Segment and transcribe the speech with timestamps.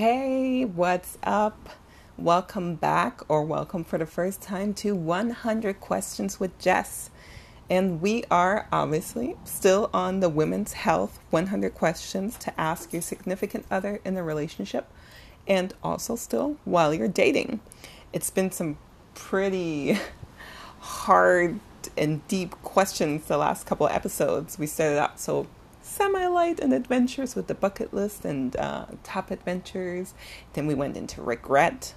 [0.00, 1.68] Hey, what's up?
[2.16, 7.10] Welcome back, or welcome for the first time to 100 Questions with Jess.
[7.68, 13.66] And we are obviously still on the Women's Health 100 Questions to ask your significant
[13.70, 14.90] other in a relationship,
[15.46, 17.60] and also still while you're dating.
[18.14, 18.78] It's been some
[19.14, 19.98] pretty
[20.80, 21.60] hard
[21.98, 24.58] and deep questions the last couple episodes.
[24.58, 25.46] We started out so
[25.90, 30.14] semi light and adventures with the bucket list and uh, top adventures.
[30.52, 31.94] Then we went into regret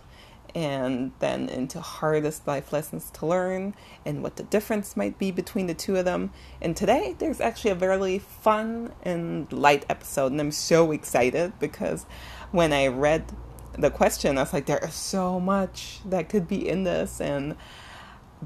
[0.56, 3.74] and then into hardest life lessons to learn
[4.06, 6.32] and what the difference might be between the two of them.
[6.62, 12.06] And today there's actually a very fun and light episode, and I'm so excited because
[12.52, 13.32] when I read
[13.78, 17.56] the question, I was like, there is so much that could be in this, and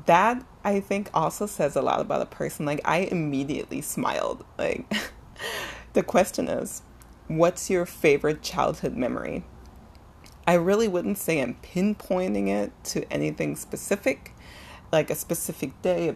[0.05, 2.66] that I think also says a lot about a person.
[2.66, 4.91] Like I immediately smiled, like.
[5.94, 6.82] the question is
[7.27, 9.43] what's your favorite childhood memory?
[10.48, 14.34] I really wouldn't say I'm pinpointing it to anything specific,
[14.93, 16.15] like a specific day, a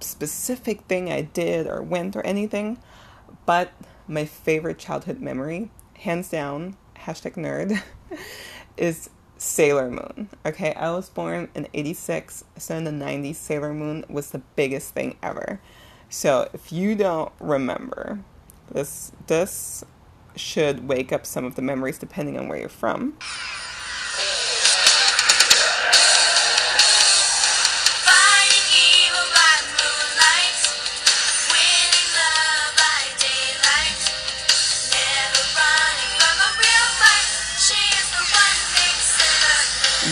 [0.00, 2.78] specific thing I did or went or anything,
[3.44, 3.72] but
[4.06, 7.82] my favorite childhood memory, hands down, hashtag nerd,
[8.78, 10.30] is Sailor Moon.
[10.46, 14.94] Okay, I was born in 86, so in the 90s, Sailor Moon was the biggest
[14.94, 15.60] thing ever.
[16.08, 18.20] So if you don't remember,
[18.72, 19.84] this this
[20.36, 23.16] should wake up some of the memories depending on where you're from.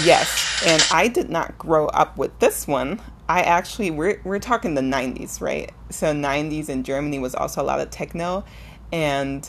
[0.05, 3.01] Yes, and I did not grow up with this one.
[3.29, 5.73] I actually we're we're talking the 90s, right?
[5.91, 8.45] So 90s in Germany was also a lot of techno
[8.93, 9.49] and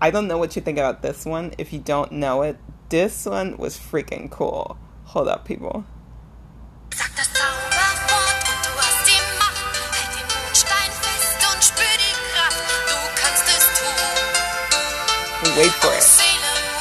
[0.00, 1.54] I don't know what you think about this one.
[1.56, 2.58] If you don't know it,
[2.90, 4.76] this one was freaking cool.
[5.04, 5.84] Hold up, people.
[15.56, 16.04] Wait for it.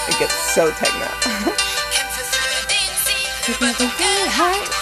[0.09, 1.07] It gets so techno.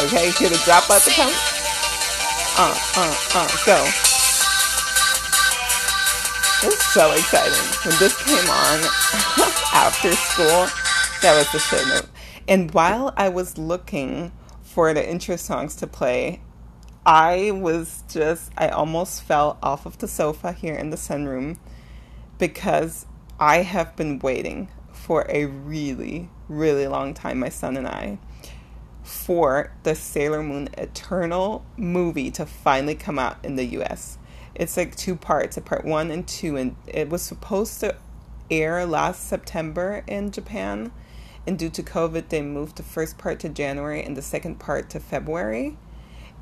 [0.00, 1.32] Okay, hear the drop at the come.
[2.56, 3.84] Uh, uh, uh, go.
[6.62, 7.52] It was so exciting.
[7.84, 8.78] When this came on
[9.74, 10.66] after school,
[11.20, 12.08] that was the shit note.
[12.48, 14.32] And while I was looking
[14.62, 16.40] for the intro songs to play,
[17.04, 21.58] I was just, I almost fell off of the sofa here in the sunroom
[22.38, 23.06] because
[23.38, 28.18] I have been waiting for a really, really long time, my son and I,
[29.02, 34.18] for the Sailor Moon Eternal movie to finally come out in the US.
[34.54, 37.96] It's like two parts, a part one and two, and it was supposed to
[38.50, 40.90] air last September in Japan.
[41.46, 44.90] And due to COVID, they moved the first part to January and the second part
[44.90, 45.76] to February.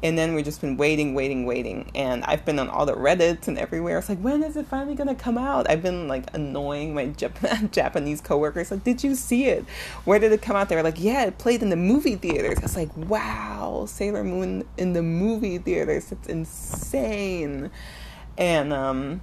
[0.03, 1.91] And then we've just been waiting, waiting, waiting.
[1.95, 3.99] And I've been on all the Reddits and everywhere.
[3.99, 5.69] It's like, when is it finally to come out?
[5.71, 8.71] I've been like annoying my Jap- Japanese coworkers.
[8.71, 9.65] Like, did you see it?
[10.05, 10.69] Where did it come out?
[10.69, 12.59] They were like, yeah, it played in the movie theaters.
[12.59, 16.13] I was like, wow, Sailor Moon in the movie theaters.
[16.13, 17.71] It's insane.
[18.37, 19.23] And, um,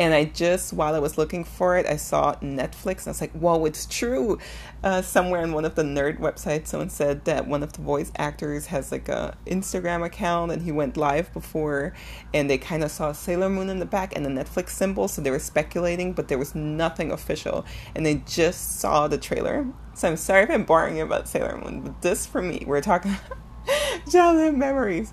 [0.00, 3.20] and I just, while I was looking for it, I saw Netflix and I was
[3.20, 4.38] like, whoa, it's true.
[4.82, 8.10] Uh, somewhere on one of the nerd websites, someone said that one of the voice
[8.16, 11.92] actors has like a Instagram account and he went live before
[12.32, 15.06] and they kind of saw Sailor Moon in the back and the Netflix symbol.
[15.06, 17.66] So they were speculating, but there was nothing official.
[17.94, 19.66] And they just saw the trailer.
[19.92, 22.80] So I'm sorry if I'm boring you about Sailor Moon, but this for me, we're
[22.80, 23.16] talking
[24.10, 25.12] childhood memories.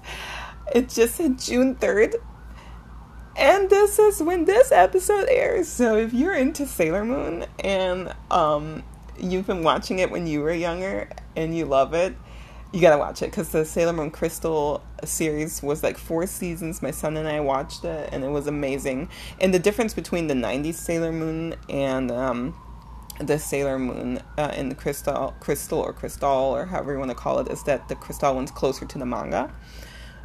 [0.73, 2.15] It just said June 3rd
[3.37, 5.67] and this is when this episode airs.
[5.67, 8.83] So if you're into Sailor Moon and um,
[9.19, 12.15] you've been watching it when you were younger and you love it,
[12.73, 16.81] you gotta watch it because the Sailor Moon Crystal series was like four seasons.
[16.81, 19.09] My son and I watched it, and it was amazing.
[19.39, 22.53] And the difference between the '90s Sailor Moon and um,
[23.19, 27.15] the Sailor Moon uh, in the Crystal, Crystal or Crystal or however you want to
[27.15, 29.53] call it is that the Crystal one's closer to the manga.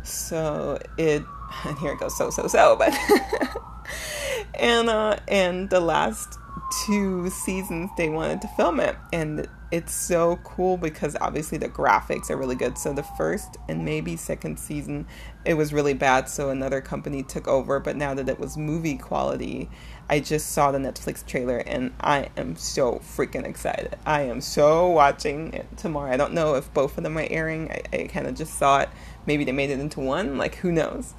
[0.03, 1.23] So it
[1.65, 2.95] and here it goes so so so but
[4.55, 6.39] and uh and the last
[6.87, 12.31] two seasons they wanted to film it and it's so cool because obviously the graphics
[12.31, 12.77] are really good.
[12.77, 15.07] So the first and maybe second season
[15.47, 17.81] it was really bad so another company took over.
[17.81, 19.69] But now that it was movie quality
[20.11, 23.97] i just saw the netflix trailer and i am so freaking excited.
[24.05, 26.13] I am so watching it tomorrow.
[26.13, 27.71] I don't know if both of them are airing.
[27.71, 28.91] I, I kind of just saw it.
[29.27, 30.37] Maybe they made it into one.
[30.37, 31.15] Like who knows?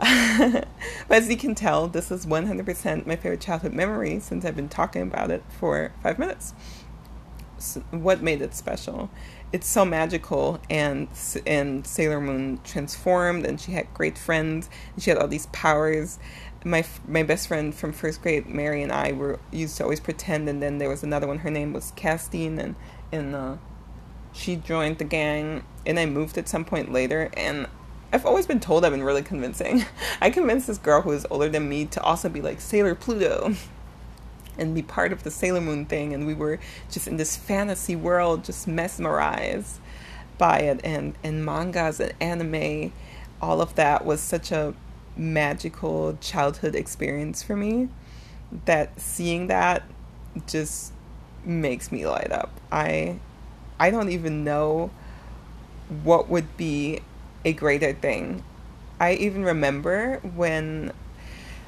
[1.06, 4.68] But as you can tell, this is 100% my favorite childhood memory since I've been
[4.68, 6.54] talking about it for five minutes.
[7.90, 9.10] What made it special?
[9.52, 11.08] It's so magical, and
[11.46, 16.18] and Sailor Moon transformed, and she had great friends, and she had all these powers.
[16.64, 20.48] My my best friend from first grade, Mary, and I were used to always pretend,
[20.48, 21.38] and then there was another one.
[21.38, 22.74] Her name was Castine, and
[23.12, 23.56] and uh,
[24.32, 27.68] she joined the gang, and I moved at some point later, and
[28.12, 29.84] I've always been told I've been really convincing.
[30.20, 33.54] I convinced this girl who is older than me to also be like Sailor Pluto
[34.58, 36.12] and be part of the Sailor Moon thing.
[36.14, 36.58] And we were
[36.90, 39.78] just in this fantasy world, just mesmerized
[40.38, 40.80] by it.
[40.84, 42.92] And, and mangas and anime,
[43.40, 44.74] all of that was such a
[45.16, 47.88] magical childhood experience for me
[48.66, 49.84] that seeing that
[50.46, 50.92] just
[51.44, 52.50] makes me light up.
[52.72, 53.18] I
[53.78, 54.90] I don't even know
[56.02, 57.00] what would be
[57.44, 58.42] a greater thing.
[59.00, 60.92] I even remember when,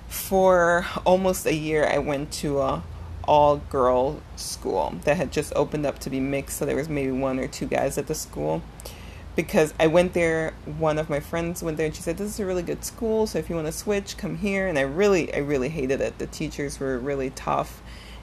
[0.09, 2.83] for almost a year, I went to a
[3.27, 7.11] all girl school that had just opened up to be mixed, so there was maybe
[7.11, 8.63] one or two guys at the school.
[9.35, 12.41] Because I went there, one of my friends went there, and she said, "This is
[12.41, 15.35] a really good school, so if you want to switch, come here." And I really,
[15.35, 16.19] I really hated it.
[16.19, 17.83] The teachers were really tough,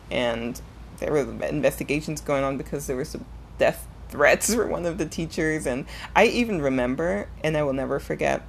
[0.10, 0.60] and
[0.98, 3.26] there were investigations going on because there were some
[3.60, 5.68] death threats for one of the teachers.
[5.68, 5.86] And
[6.16, 8.42] I even remember, and I will never forget,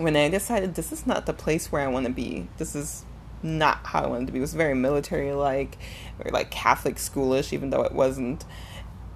[0.00, 2.48] when I decided this is not the place where I want to be.
[2.56, 3.04] This is
[3.42, 4.38] not how I wanted to be.
[4.38, 5.76] It was very military like,
[6.18, 8.46] or like Catholic schoolish, even though it wasn't.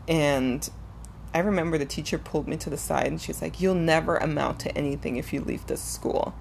[0.07, 0.69] And
[1.33, 4.61] I remember the teacher pulled me to the side and she's like, You'll never amount
[4.61, 6.35] to anything if you leave this school.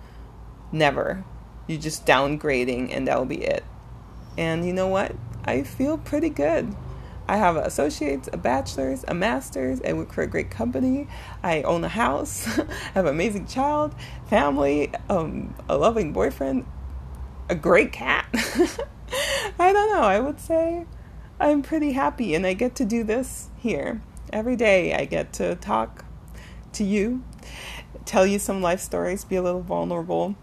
[0.73, 1.23] Never.
[1.65, 3.63] You're just downgrading and that'll be it.
[4.37, 5.15] And you know what?
[5.45, 6.75] I feel pretty good.
[7.27, 9.81] I have an associate's, a bachelor's, a master's.
[9.81, 11.07] I work for a great company.
[11.41, 12.47] I own a house.
[12.47, 13.95] I have an amazing child,
[14.27, 16.65] family, um, a loving boyfriend,
[17.49, 18.27] a great cat.
[19.59, 20.01] I don't know.
[20.01, 20.85] I would say
[21.39, 24.93] I'm pretty happy, and I get to do this here every day.
[24.93, 26.05] I get to talk
[26.73, 27.23] to you,
[28.05, 30.35] tell you some life stories, be a little vulnerable.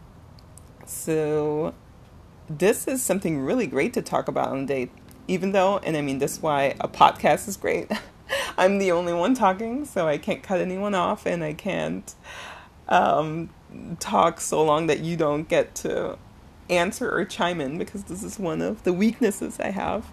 [0.87, 1.75] So,
[2.49, 4.91] this is something really great to talk about on a date
[5.29, 7.91] even though, and I mean, this is why a podcast is great.
[8.59, 12.15] I'm the only one talking, so I can't cut anyone off, and I can't
[12.89, 13.51] um,
[13.99, 16.19] talk so long that you don't get to
[16.69, 20.07] answer or chime in because this is one of the weaknesses I have.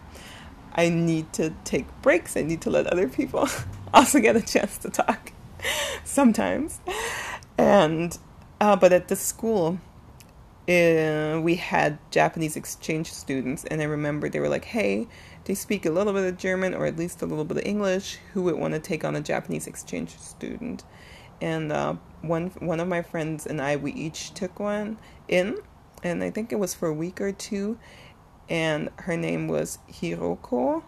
[0.74, 2.38] I need to take breaks.
[2.38, 3.48] I need to let other people
[3.94, 5.32] also get a chance to talk
[6.04, 6.80] sometimes.
[7.58, 8.18] And,
[8.62, 9.80] uh, but at the school,
[10.68, 15.08] uh, we had Japanese exchange students, and I remember they were like, "Hey,
[15.46, 18.18] they speak a little bit of German or at least a little bit of English.
[18.34, 20.84] Who would want to take on a Japanese exchange student?"
[21.42, 24.98] And uh, one one of my friends and I, we each took one
[25.28, 25.58] in,
[26.04, 27.78] and I think it was for a week or two,
[28.50, 30.84] and her name was Hiroko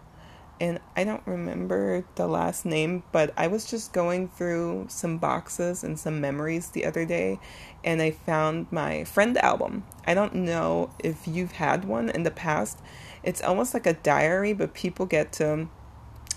[0.60, 5.82] and I don't remember the last name, but I was just going through some boxes
[5.82, 7.40] and some memories the other day,
[7.82, 9.84] and I found my friend album.
[10.06, 12.78] I don't know if you've had one in the past.
[13.22, 15.68] It's almost like a diary, but people get to,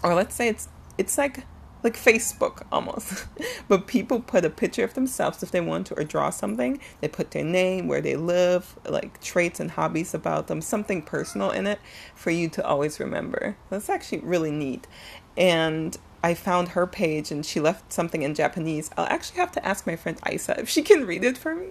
[0.01, 1.45] or let's say it's it's like
[1.83, 3.25] like Facebook almost.
[3.67, 6.79] but people put a picture of themselves if they want to or draw something.
[7.01, 11.51] They put their name, where they live, like traits and hobbies about them, something personal
[11.51, 11.79] in it
[12.15, 13.57] for you to always remember.
[13.69, 14.87] That's actually really neat.
[15.35, 18.89] And I found her page and she left something in Japanese.
[18.95, 21.67] I'll actually have to ask my friend Isa if she can read it for me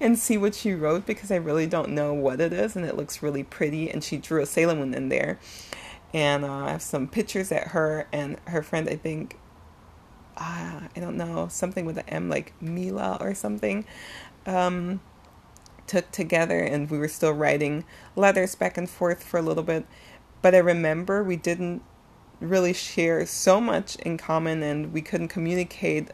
[0.00, 2.96] and see what she wrote because I really don't know what it is and it
[2.96, 3.90] looks really pretty.
[3.90, 5.40] And she drew a Sailor Moon in there.
[6.14, 9.36] And uh, I have some pictures at her and her friend, I think,
[10.38, 13.84] uh, I don't know, something with an M, like Mila or something,
[14.46, 15.00] um,
[15.86, 17.84] took together, and we were still writing
[18.16, 19.86] letters back and forth for a little bit.
[20.40, 21.82] But I remember we didn't
[22.40, 26.10] really share so much in common, and we couldn't communicate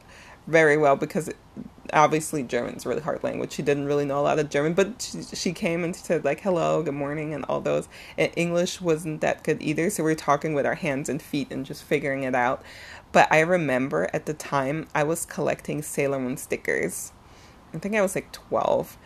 [0.46, 1.30] very well because
[1.94, 3.52] obviously German's really hard language.
[3.52, 6.40] She didn't really know a lot of German, but she, she came and said like
[6.40, 7.88] hello, good morning, and all those.
[8.18, 11.50] And English wasn't that good either, so we were talking with our hands and feet
[11.50, 12.62] and just figuring it out.
[13.12, 17.12] But I remember at the time I was collecting Sailor Moon stickers.
[17.72, 18.96] I think I was like 12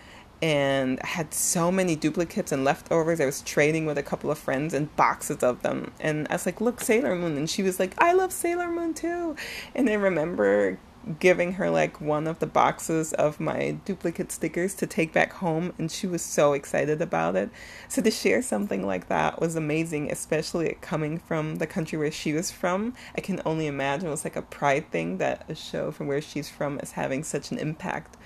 [0.41, 3.21] and I had so many duplicates and leftovers.
[3.21, 5.91] I was trading with a couple of friends and boxes of them.
[5.99, 7.37] And I was like, look, Sailor Moon.
[7.37, 9.35] And she was like, I love Sailor Moon too.
[9.75, 10.79] And I remember
[11.21, 15.73] giving her like one of the boxes of my duplicate stickers to take back home
[15.79, 17.51] and she was so excited about it
[17.89, 22.33] so to share something like that was amazing especially coming from the country where she
[22.33, 25.91] was from i can only imagine it was like a pride thing that a show
[25.91, 28.17] from where she's from is having such an impact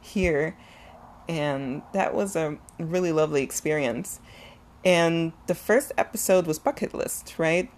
[0.00, 0.56] here
[1.28, 4.20] And that was a really lovely experience.
[4.84, 7.70] And the first episode was bucket list, right?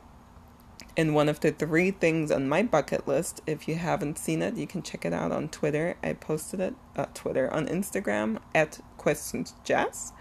[0.94, 4.56] And one of the three things on my bucket list, if you haven't seen it,
[4.56, 5.96] you can check it out on Twitter.
[6.02, 10.12] I posted it uh, Twitter on Instagram at Questions Jess,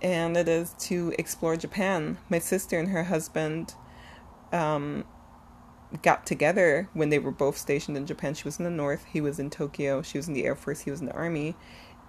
[0.00, 2.18] and it is to explore Japan.
[2.28, 3.74] My sister and her husband
[4.52, 5.04] um,
[6.02, 8.34] got together when they were both stationed in Japan.
[8.34, 10.02] She was in the north, he was in Tokyo.
[10.02, 11.56] She was in the air force, he was in the army,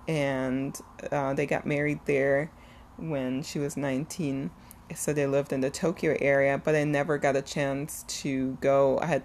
[0.08, 0.80] and
[1.12, 2.52] uh, they got married there
[2.98, 4.52] when she was nineteen
[4.94, 9.00] so they lived in the Tokyo area, but I never got a chance to go.
[9.00, 9.24] I had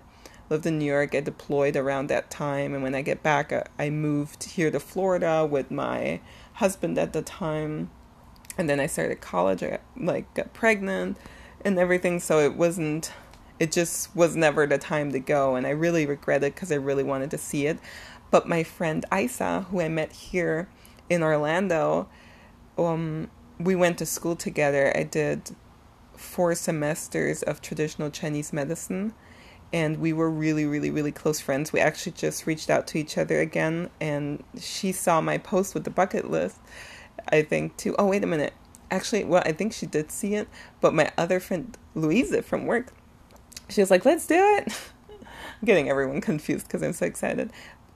[0.49, 3.91] lived in New York, I deployed around that time, and when I get back, I
[3.91, 6.21] moved here to Florida with my
[6.55, 7.91] husband at the time,
[8.57, 9.63] and then I started college.
[9.63, 11.17] I got, like got pregnant
[11.65, 13.13] and everything, so it wasn't.
[13.59, 16.77] It just was never the time to go, and I really regret it because I
[16.77, 17.79] really wanted to see it.
[18.31, 20.69] But my friend Isa, who I met here
[21.09, 22.09] in Orlando,
[22.77, 24.93] um, we went to school together.
[24.97, 25.55] I did
[26.15, 29.15] four semesters of traditional Chinese medicine,
[29.73, 31.73] and we were really, really, really close friends.
[31.73, 35.85] We actually just reached out to each other again, and she saw my post with
[35.85, 36.59] the bucket list.
[37.29, 37.95] I think too.
[37.99, 38.53] Oh, wait a minute.
[38.91, 40.49] Actually, well, I think she did see it,
[40.81, 42.93] but my other friend Louisa from work,
[43.69, 44.73] she was like, "Let's do it."
[45.11, 47.51] I'm getting everyone confused because I'm so excited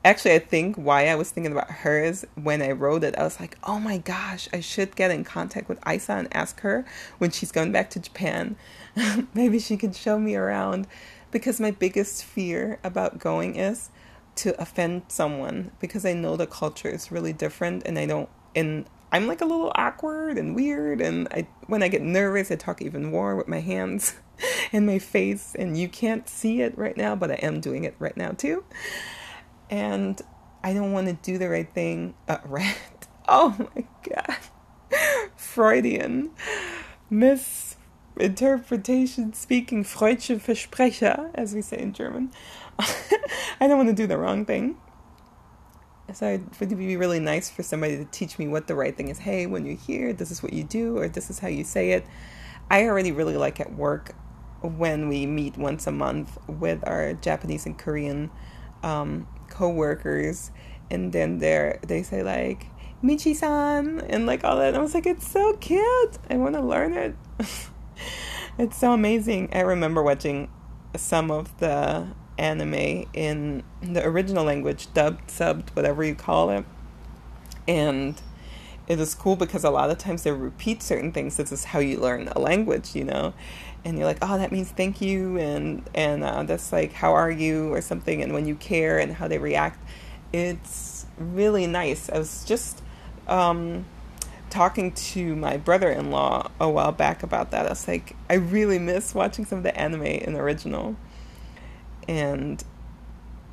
[0.04, 3.22] actually, I think why I was thinking about her is when I wrote it, I
[3.22, 6.84] was like, oh my gosh, I should get in contact with Isa and ask her
[7.18, 8.56] when she's going back to Japan.
[9.34, 10.86] Maybe she can show me around.
[11.30, 13.90] Because my biggest fear about going is
[14.36, 18.86] to offend someone because I know the culture is really different and I don't, and
[19.12, 21.00] I'm like a little awkward and weird.
[21.00, 24.16] And I, when I get nervous, I talk even more with my hands
[24.72, 25.54] and my face.
[25.56, 28.64] And you can't see it right now, but I am doing it right now too
[29.70, 30.20] and
[30.62, 32.12] I don't want to do the right thing.
[32.28, 32.36] Uh?
[33.32, 34.38] Oh my god.
[35.36, 36.32] Freudian.
[37.08, 42.32] Misinterpretation speaking Freudsche Versprecher, as we say in German.
[43.60, 44.78] I don't want to do the wrong thing.
[46.12, 49.10] So it would be really nice for somebody to teach me what the right thing
[49.10, 49.18] is.
[49.18, 51.92] Hey, when you're here, this is what you do, or this is how you say
[51.92, 52.04] it.
[52.68, 54.16] I already really like at work
[54.60, 58.32] when we meet once a month with our Japanese and Korean
[58.82, 60.50] um, coworkers,
[60.90, 62.66] and then they they say like
[63.02, 64.68] Michi-san and like all that.
[64.68, 66.18] And I was like, it's so cute.
[66.28, 67.14] I want to learn it.
[68.58, 69.50] it's so amazing.
[69.52, 70.50] I remember watching
[70.96, 76.64] some of the anime in the original language, dubbed, subbed, whatever you call it,
[77.68, 78.20] and
[78.90, 81.36] it is cool because a lot of times they repeat certain things.
[81.36, 83.32] This is how you learn a language, you know
[83.84, 87.30] and you're like, oh, that means thank you, and and uh, that's like, how are
[87.30, 89.82] you, or something, and when you care and how they react,
[90.32, 92.10] it's really nice.
[92.10, 92.82] I was just
[93.26, 93.86] um,
[94.50, 97.66] talking to my brother-in-law a while back about that.
[97.66, 100.96] I was like, I really miss watching some of the anime in the original,
[102.06, 102.62] and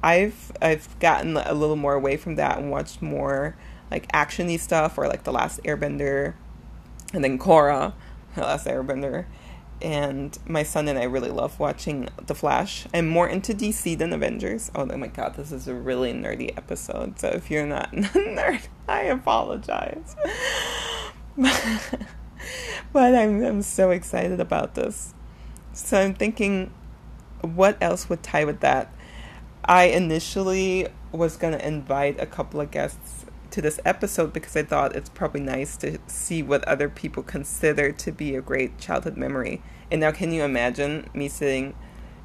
[0.03, 3.56] I've I've gotten a little more away from that and watched more
[3.89, 6.34] like actiony stuff or like The Last Airbender,
[7.13, 7.94] and then Korra,
[8.36, 9.25] The Last Airbender
[9.82, 12.88] and my son and I really love watching The Flash.
[12.94, 14.72] I'm more into DC than Avengers.
[14.74, 17.20] Oh, oh my god, this is a really nerdy episode.
[17.20, 20.15] So if you're not a nerd, I apologize.
[21.38, 25.13] but I'm I'm so excited about this.
[25.74, 26.74] So I'm thinking
[27.41, 28.91] what else would tie with that?
[29.63, 34.63] I initially was going to invite a couple of guests to this episode because I
[34.63, 39.18] thought it's probably nice to see what other people consider to be a great childhood
[39.18, 39.62] memory.
[39.92, 41.75] And now, can you imagine me sitting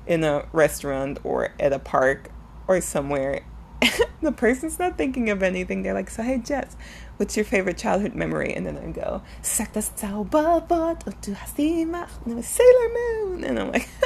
[0.07, 2.31] in a restaurant or at a park
[2.67, 3.43] or somewhere?
[4.23, 5.83] the person's not thinking of anything.
[5.83, 6.77] They're like, "So hey, Jess,
[7.17, 11.57] what's your favorite childhood memory?" And then I go, "Sag das Zauberwort und du hast
[11.57, 13.89] die Macht, Sailor Moon." And I'm like.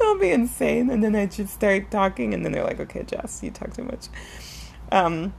[0.00, 0.90] It'll be insane.
[0.90, 3.84] And then I just start talking, and then they're like, okay, Jess, you talk too
[3.84, 4.06] much.
[4.92, 5.34] Um,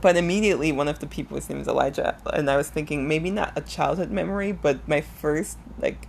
[0.00, 3.52] but immediately one of the people was named elijah and i was thinking maybe not
[3.56, 6.08] a childhood memory but my first like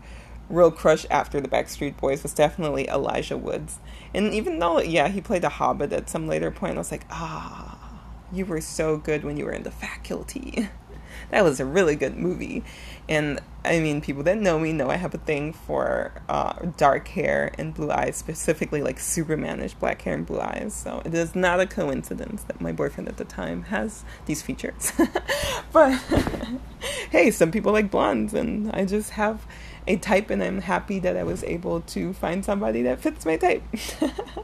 [0.50, 3.80] real crush after the backstreet boys was definitely elijah woods.
[4.14, 7.06] And even though yeah he played a hobbit at some later point i was like
[7.10, 10.70] ah you were so good when you were in the faculty
[11.32, 12.64] that was a really good movie
[13.10, 17.10] and I mean, people that know me know I have a thing for uh, dark
[17.10, 20.74] hair and blue eyes, specifically like Supermanish black hair and blue eyes.
[20.74, 24.94] So it is not a coincidence that my boyfriend at the time has these features.
[25.74, 25.96] but
[27.12, 29.46] hey, some people like blondes, and I just have
[29.86, 33.36] a type, and I'm happy that I was able to find somebody that fits my
[33.36, 33.64] type.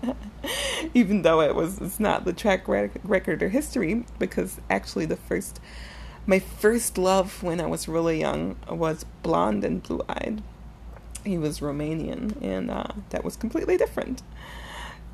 [0.94, 5.62] even though it was it's not the track record or history, because actually the first,
[6.26, 10.42] my first love when I was really young was blonde and blue eyed.
[11.26, 14.22] He was Romanian, and uh, that was completely different.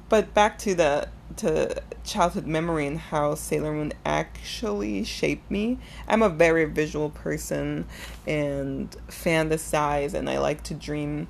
[0.08, 5.78] But back to the to childhood memory and how Sailor Moon actually shaped me.
[6.08, 7.86] I'm a very visual person
[8.26, 11.28] and fantasize, and I like to dream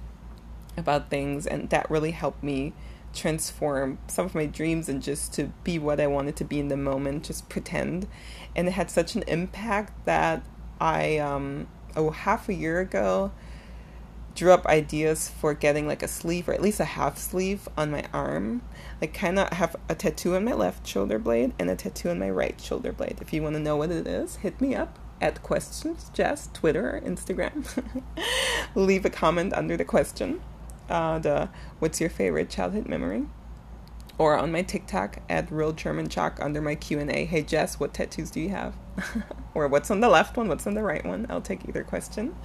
[0.78, 2.74] about things, and that really helped me
[3.14, 6.68] transform some of my dreams and just to be what I wanted to be in
[6.68, 8.08] the moment, just pretend.
[8.56, 10.44] And it had such an impact that
[10.80, 13.32] I, um, oh, half a year ago,
[14.36, 17.92] drew up ideas for getting like a sleeve or at least a half sleeve on
[17.92, 18.62] my arm.
[19.02, 22.20] Like, kind of have a tattoo on my left shoulder blade and a tattoo on
[22.20, 23.18] my right shoulder blade.
[23.22, 27.02] If you want to know what it is, hit me up at questions, Jess, Twitter
[27.06, 27.66] Instagram.
[28.76, 30.42] Leave a comment under the question.
[30.90, 33.26] Uh, the what's your favorite childhood memory?
[34.18, 37.26] Or on my TikTok at real German chalk under my Q and A.
[37.26, 38.76] Hey Jess, what tattoos do you have?
[39.54, 40.50] or what's on the left one?
[40.50, 41.26] What's on the right one?
[41.30, 42.36] I'll take either question.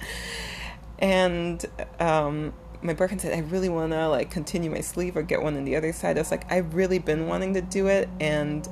[0.99, 1.65] And
[1.99, 5.57] um, my boyfriend said, I really want to like continue my sleeve or get one
[5.57, 6.17] on the other side.
[6.17, 8.67] I was like, I've really been wanting to do it, and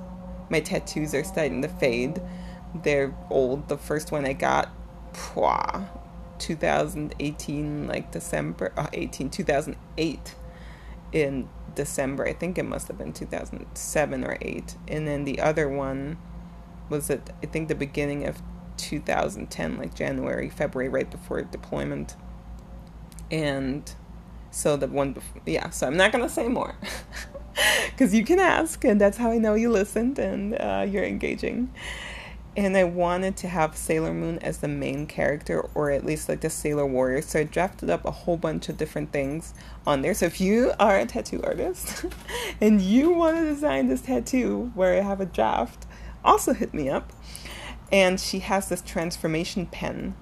[0.49, 2.21] my tattoos are starting to fade.
[2.83, 3.67] They're old.
[3.67, 4.69] The first one I got,
[5.13, 5.87] pwah,
[6.39, 10.35] 2018, like December, uh, 18, 2008
[11.11, 12.27] in December.
[12.27, 14.77] I think it must have been 2007 or 8.
[14.87, 16.17] And then the other one
[16.89, 18.41] was at, I think, the beginning of
[18.77, 22.15] 2010, like January, February, right before deployment.
[23.31, 23.91] And
[24.51, 26.75] so the one, before, yeah, so I'm not going to say more
[27.85, 31.73] because you can ask, and that's how I know you listened and uh, you're engaging.
[32.55, 36.41] And I wanted to have Sailor Moon as the main character, or at least like
[36.41, 37.23] the Sailor Warrior.
[37.23, 39.55] So I drafted up a whole bunch of different things
[39.87, 40.13] on there.
[40.13, 42.05] So if you are a tattoo artist
[42.61, 45.87] and you want to design this tattoo where I have a draft,
[46.23, 47.11] also hit me up
[47.93, 50.15] and she has this transformation pen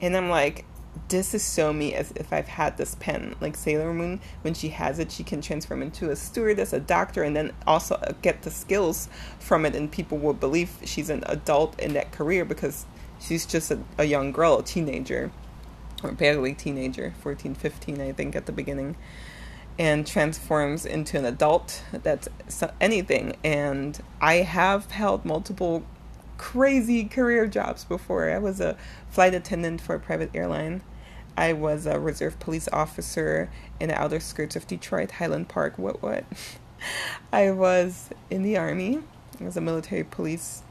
[0.00, 0.64] and i'm like
[1.08, 4.68] this is so me as if i've had this pen like sailor moon when she
[4.68, 8.42] has it she can transform into a stewardess a doctor and then also uh, get
[8.42, 12.86] the skills from it and people will believe she's an adult in that career because
[13.20, 15.30] she's just a, a young girl a teenager
[16.02, 18.96] or barely teenager 14 15 i think at the beginning
[19.78, 21.82] and transforms into an adult.
[21.92, 22.28] That's
[22.80, 23.36] anything.
[23.44, 25.84] And i have held multiple
[26.38, 28.30] crazy career jobs before.
[28.30, 28.76] I was a
[29.10, 30.82] flight attendant for a private airline.
[31.36, 36.02] I was a reserve police officer in the outer skirts of Detroit, Highland Park, what
[36.02, 36.24] what.
[37.32, 39.00] I was in the army.
[39.40, 40.62] I was a military police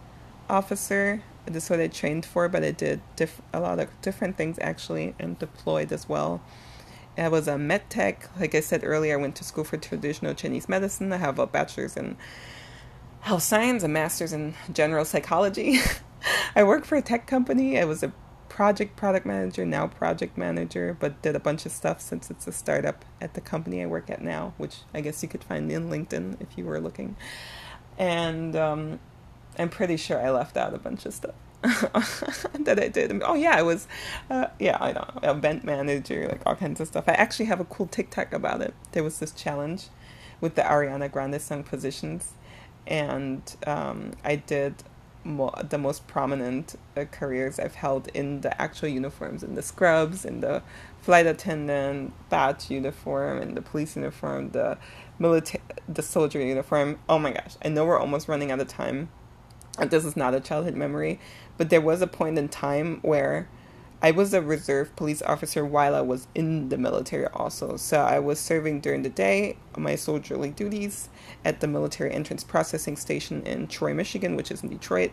[0.50, 1.22] officer.
[1.46, 4.58] This is what I trained for, but I did diff- a lot of different things
[4.60, 6.42] actually and deployed as well.
[7.18, 8.30] I was a med tech.
[8.40, 11.14] Like I said earlier, I went to school for traditional Chinese medicine.
[11.14, 12.18] I have a bachelor's in
[13.26, 15.80] health science, a master's in general psychology.
[16.56, 17.80] I work for a tech company.
[17.80, 18.14] I was a
[18.50, 22.52] project product manager, now project manager, but did a bunch of stuff since it's a
[22.52, 25.90] startup at the company I work at now, which I guess you could find in
[25.90, 27.16] LinkedIn if you were looking.
[27.98, 29.00] And um,
[29.58, 31.34] I'm pretty sure I left out a bunch of stuff.
[31.64, 33.24] that I did.
[33.26, 33.88] Oh yeah, I was,
[34.30, 37.06] uh, yeah, I don't know, event manager, like all kinds of stuff.
[37.08, 38.76] I actually have a cool TikTok about it.
[38.92, 39.88] There was this challenge
[40.40, 42.34] with the Ariana Grande song Positions,
[42.88, 44.76] and um, I did
[45.24, 50.24] mo- the most prominent uh, careers I've held in the actual uniforms, in the scrubs,
[50.24, 50.62] in the
[51.02, 54.78] flight attendant badge uniform, in the police uniform, the
[55.20, 57.00] military, the soldier uniform.
[57.10, 57.56] Oh my gosh!
[57.64, 59.10] I know we're almost running out of time.
[59.80, 61.20] This is not a childhood memory,
[61.58, 63.50] but there was a point in time where
[64.02, 67.78] I was a reserve police officer while I was in the military also.
[67.78, 71.10] So I was serving during the day my soldierly duties
[71.44, 75.12] at the military entrance processing station in Troy, Michigan, which is in Detroit.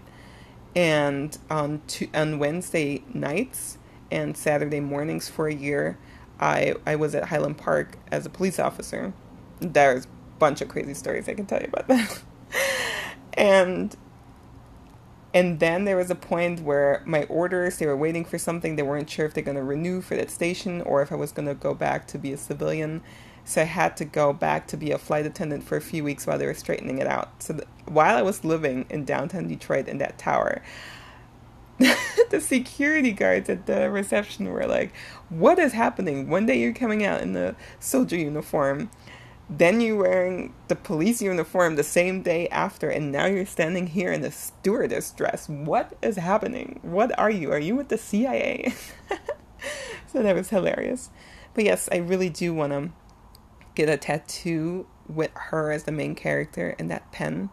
[0.74, 3.78] And on two, on Wednesday nights
[4.10, 5.98] and Saturday mornings for a year,
[6.40, 9.12] I I was at Highland Park as a police officer.
[9.60, 12.22] There's a bunch of crazy stories I can tell you about that.
[13.34, 13.96] and
[15.34, 18.76] and then there was a point where my orders, they were waiting for something.
[18.76, 21.32] They weren't sure if they're going to renew for that station or if I was
[21.32, 23.02] going to go back to be a civilian.
[23.44, 26.26] So I had to go back to be a flight attendant for a few weeks
[26.26, 27.42] while they were straightening it out.
[27.42, 30.62] So while I was living in downtown Detroit in that tower,
[32.30, 34.92] the security guards at the reception were like,
[35.30, 36.28] What is happening?
[36.28, 38.90] One day you're coming out in the soldier uniform
[39.58, 44.12] then you're wearing the police uniform the same day after, and now you're standing here
[44.12, 45.48] in a stewardess dress.
[45.48, 46.80] What is happening?
[46.82, 47.52] What are you?
[47.52, 48.74] Are you with the CIA?
[50.06, 51.10] so that was hilarious.
[51.54, 52.90] But yes, I really do want to
[53.74, 57.50] get a tattoo with her as the main character and that pen,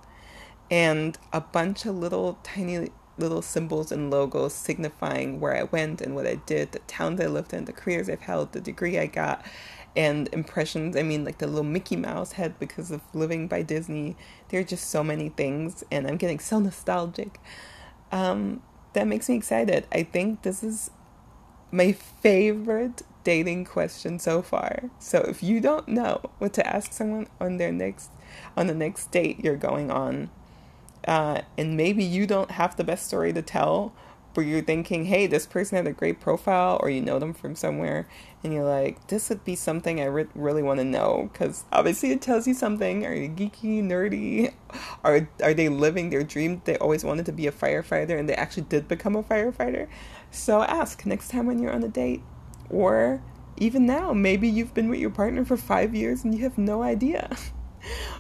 [0.69, 6.15] and a bunch of little tiny little symbols and logos signifying where I went and
[6.15, 9.07] what I did, the towns I lived in, the careers I've held, the degree I
[9.07, 9.45] got,
[9.95, 10.95] and impressions.
[10.95, 14.15] I mean, like the little Mickey Mouse head because of living by Disney.
[14.49, 17.39] There are just so many things, and I'm getting so nostalgic.
[18.11, 18.61] Um,
[18.93, 19.85] that makes me excited.
[19.91, 20.91] I think this is
[21.71, 24.89] my favorite dating question so far.
[24.99, 28.11] So if you don't know what to ask someone on their next
[28.55, 30.29] on the next date you're going on,
[31.07, 33.93] uh, and maybe you don't have the best story to tell,
[34.33, 37.55] but you're thinking, hey, this person had a great profile, or you know them from
[37.55, 38.07] somewhere,
[38.43, 42.11] and you're like, this would be something I re- really want to know because obviously
[42.11, 43.05] it tells you something.
[43.05, 44.53] Are you geeky, nerdy?
[45.03, 46.61] Are are they living their dream?
[46.65, 49.87] They always wanted to be a firefighter, and they actually did become a firefighter.
[50.31, 52.21] So ask next time when you're on a date,
[52.69, 53.21] or
[53.57, 56.81] even now, maybe you've been with your partner for five years and you have no
[56.81, 57.35] idea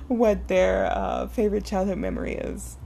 [0.07, 2.77] what their uh, favorite childhood memory is.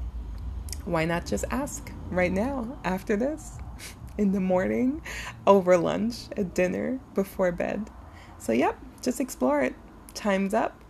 [0.85, 3.57] Why not just ask right now after this?
[4.17, 5.01] in the morning,
[5.47, 7.89] over lunch, at dinner, before bed.
[8.37, 9.75] So, yep, just explore it.
[10.13, 10.83] Time's up,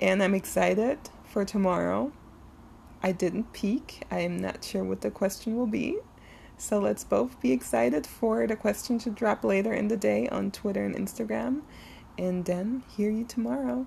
[0.00, 2.12] and I'm excited for tomorrow.
[3.02, 4.04] I didn't peek.
[4.10, 5.98] I am not sure what the question will be.
[6.58, 10.50] So, let's both be excited for the question to drop later in the day on
[10.50, 11.62] Twitter and Instagram,
[12.18, 13.86] and then hear you tomorrow.